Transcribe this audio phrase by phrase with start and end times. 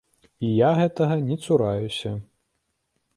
[0.45, 2.17] І я гэтага не цураюся.